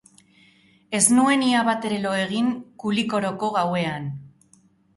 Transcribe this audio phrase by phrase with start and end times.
[0.99, 2.49] Ez nuen ia batere lo egin
[2.85, 4.13] Kulikoroko gauean.